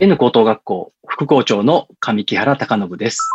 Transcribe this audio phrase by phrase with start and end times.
[0.00, 3.28] N 高等学校副校長の上木原隆信です。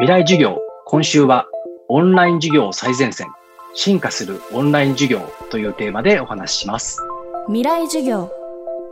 [0.00, 1.46] 未来授業、今週は
[1.88, 3.28] オンライン授業最前線、
[3.74, 5.20] 進化するオンライン授業
[5.52, 6.98] というテーマでお話しします。
[7.46, 8.32] 未来授業。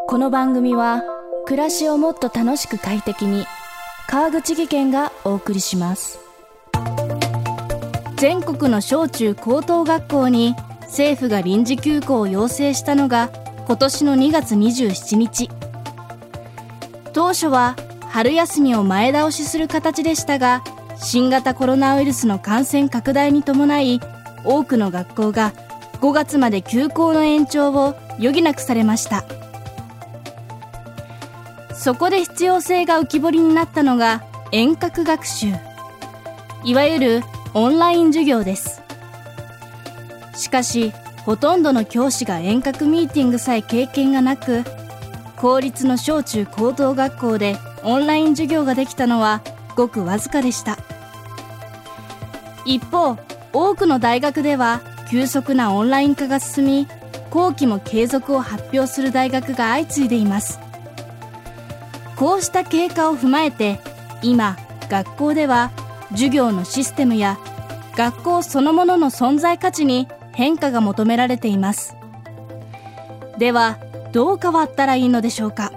[0.07, 1.03] この番組は
[1.47, 3.45] 暮らしをもっと楽しく快適に
[4.07, 6.21] 川口義賢がお送りします。
[8.19, 13.31] 全国の小中高等学校に政府が臨時休校を要請したのが
[13.67, 15.51] 今年の2月27日。
[17.21, 17.77] 当初は
[18.09, 20.65] 春休みを前倒しする形でしたが
[20.97, 24.01] 新型コロナウイルスの感染拡大に伴い
[24.43, 25.53] 多くの学校が
[26.01, 29.27] 5月まで休校の延長を余儀なくされました。
[31.75, 35.49] そこで必要性が浮き彫りになったのが遠隔学習。
[36.65, 38.81] いわゆるオンライン授業です。
[40.35, 40.95] しかし
[41.27, 44.65] ほとんどの教師が遠隔ミーティングさえ経験がなく
[45.41, 49.41] 公立の小中高等学校でオンライン授業ができたのは
[49.75, 50.77] ごくわずかでした。
[52.67, 53.17] 一方
[53.55, 56.89] 多くの大学では急速なオンライン化が進み
[57.31, 60.61] 後期も継続を発表する大学が相次いでいます。
[62.17, 63.81] こうした経過を踏まえて
[64.21, 64.59] 今
[64.91, 65.71] 学校では
[66.11, 67.39] 授業のシステムや
[67.97, 71.97] 学校そのものの存在価値に変化が求められています。
[73.39, 73.79] では
[74.13, 75.73] どう変わったらいいのでしょうか？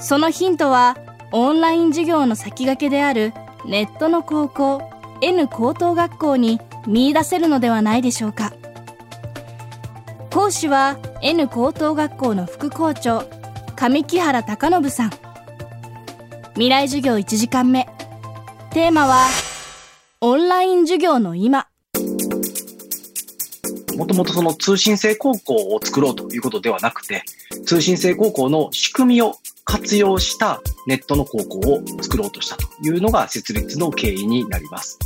[0.00, 0.96] そのヒントは
[1.32, 3.32] オンライン授業の先駆けである
[3.64, 4.82] ネットの高校
[5.22, 8.52] N 高等学校に見出せるのではないでしょうか？
[10.30, 13.24] 講師は N 高等学校の副校長
[13.74, 15.10] 上木原隆信さん。
[16.54, 17.86] 未来授業1時間目。
[18.70, 19.26] テーマは
[20.20, 21.68] オンライン授業の今。
[23.96, 27.22] もともとその通信制高校を作ろうということではなくて、
[27.64, 34.98] 通信制高校の仕組みを活用したネットの高校を作ろうとしたというのが設立の経緯になります。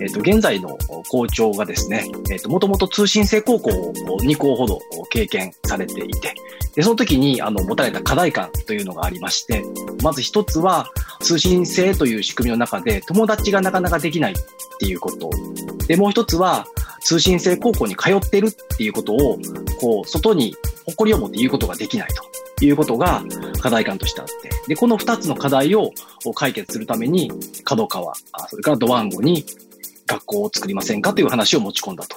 [0.00, 4.80] えっ、ー、と、現在の校長がですね、えっ、ー、と、もともと通信制高校を2校ほど
[5.10, 6.34] 経験されていて、
[6.74, 9.62] で、その時に、あの、持たれた課題感というのがありまして、
[10.02, 10.90] まず一つは、
[11.20, 14.34] 通信制という仕組みの中で友達がなかなかできないっ
[14.78, 15.30] ていうこと。
[15.86, 16.66] で、もう一つは、
[17.02, 19.38] 通信制高校に通ってるっていうことを、
[19.80, 20.54] こう、外に
[20.86, 22.08] 誇りを持って言うことができない
[22.58, 23.22] ということが
[23.60, 25.92] 課題感としてあって、で、この二つの課題を
[26.34, 27.30] 解決するために、
[27.64, 28.14] 角川、
[28.48, 29.44] それからドワンゴに
[30.06, 32.16] 学校を作りませんかという話を持ち込んだと。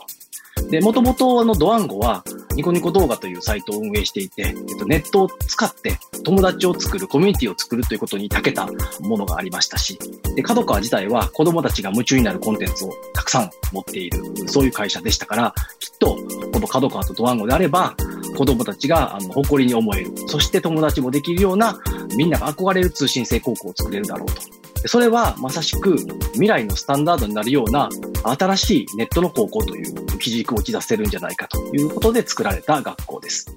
[0.69, 2.23] で、もともとあのドワンゴは
[2.56, 8.68] ニコニコ動画というサイトを運営していて、えっと、ネットを使って友達を作る、コミュニティを作るということに長けた
[9.02, 10.00] ものがありましたし、
[10.36, 16.18] で、角川自体は子供たちが夢中になるコンテンツをたくさん持っている、そういう会社でしたから、きっと、
[16.52, 17.96] この角川とドワンゴであれば、
[18.38, 21.80] 子供たちがあの誇りに思える、そして友達もできるような、
[22.16, 24.64] みんなが憧れる通信制高校を作れるだろうと。
[24.85, 25.96] それはまさしく
[26.34, 27.90] 未来のスタンダードになるような
[28.24, 33.56] 新しいネットの高校という基軸を打ち出せるんじゃないかということで作られた学校です。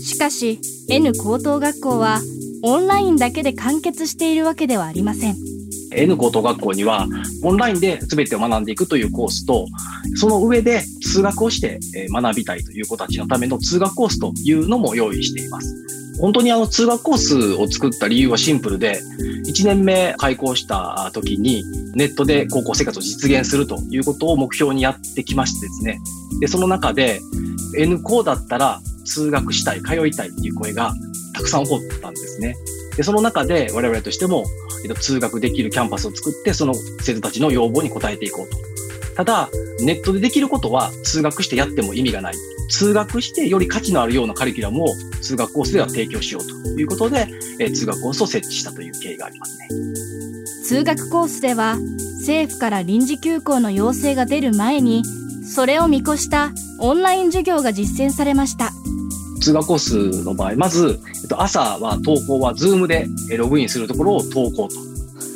[0.00, 2.20] しかし N 高等学校は
[2.62, 5.36] オンラインだけで完結しているわけではありません。
[5.92, 7.06] N 高等学校には
[7.42, 9.66] オンラインで全てを学んでいくというコースと、
[10.16, 15.95] その上で通学をして学びたいという子たちのための通学コースというのも用意しています。
[16.18, 19.00] 本当にあの通学コースを作った理由はシンプルで、
[19.46, 26.00] 1年目開校した時にネットで高校生活を実現するということを目標にやってきましてですね。
[26.40, 27.20] で、その中で
[27.76, 30.94] N 校だったら通学したい、通いたいっていう声が
[31.34, 32.56] たくさん起こったんですね。
[32.96, 34.44] で、その中で我々としても、
[34.84, 38.56] えっと、通学できるキャンパスを作って、その生徒たちの要望に応えていこうと。
[39.16, 39.48] ただ、
[39.80, 42.34] ネットでできることは通学してやっても意味がない。
[42.68, 44.86] 通学してより価値のあるようなカリキュラムを
[45.20, 47.28] 通学コースでは提供しようということで、
[47.60, 49.68] え通学コースを設置したという経緯がありますね。
[50.66, 51.78] 通学コースでは
[52.18, 55.04] 政府から臨時休校の要請が出る前に
[55.44, 56.50] それを見越した
[56.80, 58.72] オンライン授業が実践されました
[59.40, 63.06] 通学コースの場合まず、えっと、朝は登校は Zoom で
[63.36, 64.74] ログインするところを登校と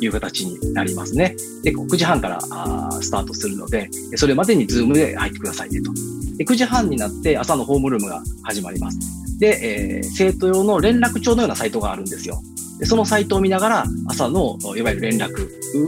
[0.01, 1.35] いう形になりますね。
[1.63, 5.91] で、9時半からあスタートするので、それまでに Zoom で入ってくださいねと。
[6.37, 8.97] で9時半になって朝のホームルームが始まります。
[9.39, 12.41] で、えー、生徒用の連絡帳のようなサイトがあるんですよ。
[12.79, 15.31] でそのサイトを見ながら朝のいわゆる連絡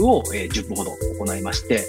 [0.04, 1.84] を、えー、10分ほど行いまして、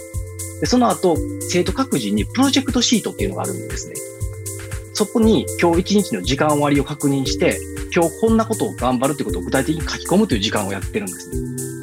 [0.61, 3.95] でその後、生徒各自にプロジェクトシートっていうのがあるんですね。
[4.95, 7.59] そこに今日一日の時間割を確認して、
[7.95, 11.74] 今日こんなことを頑張るってことを具体的に書き込むという時間をやってるんですね。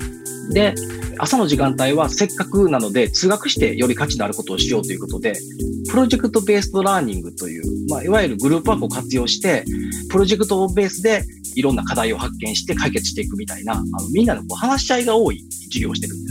[0.52, 0.76] で、
[1.18, 5.34] 朝の時間帯はせっかくなので通学してより価値のあることをしようということで、
[5.90, 9.66] Project Based Learning という、まあ、いわゆるグループワークを活用して、
[10.10, 11.24] プロジェクトベースで
[11.56, 16.31] いろんな課題を発見して解決していくみたいな、あのみんなのこう話し合いが多い授業をしてるんで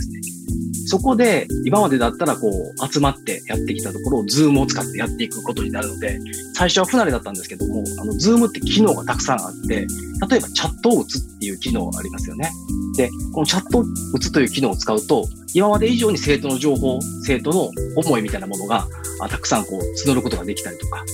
[0.91, 6.19] そこで、今までだったらこう、集まってやってきたところを、ズームを使ってやっていくことになるので、
[6.53, 9.87] 最初は不慣れだったんですけども、あの、ズームって機能がたくさんあって、
[10.29, 12.51] 例えばチャットを打つっていう機能がありますよね。
[12.97, 18.85] で、このチャットを打つという機能を使うと、今まで以上に生徒の情報、生徒の思いみたいなものが、
[19.29, 21.05] たくさんこう、募ることができたりとか。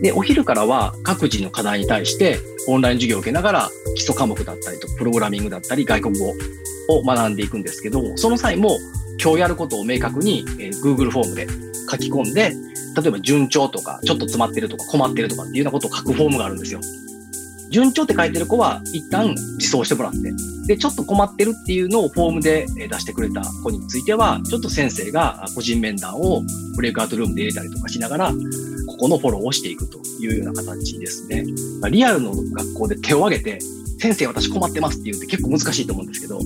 [0.00, 2.38] で、お昼からは各自の課題に対して、
[2.68, 6.32] オンライン授業を受けながら、基礎科目だったりと、プログラミングだったり、外国語
[6.88, 8.78] を学んでいくんですけど、その際も
[9.22, 11.46] 今日やることを明確に、え、Google フォームで
[11.90, 12.54] 書き込んで、
[12.96, 16.80] 例えば順調とか、ちょっと詰まってるとか困ってるとかっていうようなことを書くフォームがあるんですよ。
[17.70, 20.32] 順調って書いてる子は一旦自走してもらって、
[20.66, 26.42] で、ちょっと困ってるっていうのをフォームで出してくれた子については、ちょっと先生が個人面談を
[26.76, 28.32] ブレイクアウトルームで入れたりとかしながら、
[28.86, 31.44] ここのフォローをしていくというような形ですね。
[31.90, 33.58] リアルの学校で手を挙げて、
[33.98, 36.38] 先生私困ってますって言うって結構難しいと思うんですけど、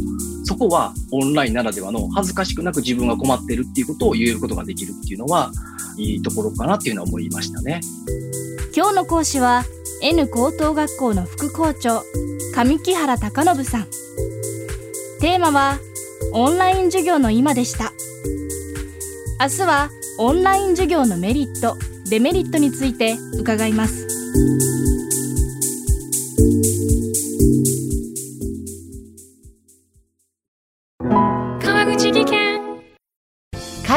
[0.45, 5.53] そこはオンラインならではの恥ずかしくなく自分が困ってるっていうことを言えることができるっていうのは、
[5.97, 7.81] いいところかなっていうのは思いましたね。
[8.75, 9.65] 今日の講師は
[10.03, 12.03] N 高等学校の副校長、
[12.55, 13.87] 上木原隆信さん。
[15.21, 15.79] テーマは
[16.33, 17.93] オンライン授業の今でした。
[19.41, 21.77] 明日はオンライン授業のメリット、
[22.09, 24.07] デメリットについて伺います。